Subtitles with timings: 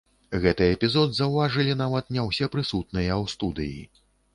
[0.45, 3.81] Гэты эпізод заўважылі нават не ўсе прысутныя ў студыі.